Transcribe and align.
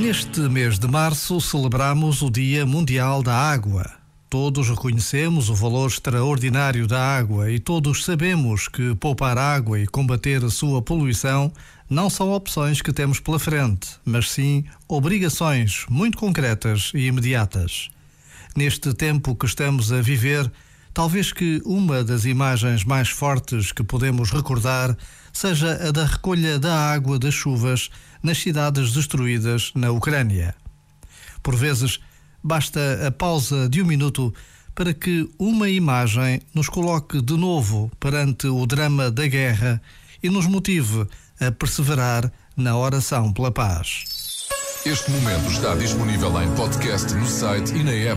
Neste 0.00 0.38
mês 0.42 0.78
de 0.78 0.86
março 0.86 1.40
celebramos 1.40 2.22
o 2.22 2.30
Dia 2.30 2.64
Mundial 2.64 3.20
da 3.20 3.34
Água. 3.34 3.84
Todos 4.30 4.68
reconhecemos 4.68 5.50
o 5.50 5.54
valor 5.56 5.88
extraordinário 5.88 6.86
da 6.86 7.16
água 7.16 7.50
e 7.50 7.58
todos 7.58 8.04
sabemos 8.04 8.68
que 8.68 8.94
poupar 8.94 9.36
água 9.36 9.80
e 9.80 9.88
combater 9.88 10.44
a 10.44 10.50
sua 10.50 10.80
poluição 10.80 11.52
não 11.90 12.08
são 12.08 12.30
opções 12.30 12.80
que 12.80 12.92
temos 12.92 13.18
pela 13.18 13.40
frente, 13.40 13.88
mas 14.04 14.30
sim 14.30 14.64
obrigações 14.86 15.84
muito 15.90 16.16
concretas 16.16 16.92
e 16.94 17.06
imediatas. 17.06 17.90
Neste 18.56 18.94
tempo 18.94 19.34
que 19.34 19.46
estamos 19.46 19.92
a 19.92 20.00
viver, 20.00 20.48
talvez 20.98 21.32
que 21.32 21.62
uma 21.64 22.02
das 22.02 22.24
imagens 22.24 22.82
mais 22.82 23.08
fortes 23.08 23.70
que 23.70 23.84
podemos 23.84 24.32
recordar 24.32 24.96
seja 25.32 25.74
a 25.86 25.92
da 25.92 26.04
recolha 26.04 26.58
da 26.58 26.74
água 26.74 27.20
das 27.20 27.32
chuvas 27.34 27.88
nas 28.20 28.38
cidades 28.38 28.92
destruídas 28.92 29.70
na 29.76 29.92
Ucrânia. 29.92 30.56
Por 31.40 31.54
vezes, 31.54 32.00
basta 32.42 33.06
a 33.06 33.12
pausa 33.12 33.68
de 33.68 33.80
um 33.80 33.86
minuto 33.86 34.34
para 34.74 34.92
que 34.92 35.30
uma 35.38 35.68
imagem 35.70 36.42
nos 36.52 36.68
coloque 36.68 37.22
de 37.22 37.36
novo 37.36 37.92
perante 38.00 38.48
o 38.48 38.66
drama 38.66 39.08
da 39.08 39.28
guerra 39.28 39.80
e 40.20 40.28
nos 40.28 40.48
motive 40.48 41.06
a 41.40 41.52
perseverar 41.52 42.28
na 42.56 42.76
oração 42.76 43.32
pela 43.32 43.52
paz. 43.52 44.48
Este 44.84 45.12
momento 45.12 45.48
está 45.48 45.76
disponível 45.76 46.42
em 46.42 46.52
podcast 46.56 47.14
no 47.14 47.26
site 47.26 47.72
e 47.76 47.84
na 47.84 47.92
app. 47.92 48.16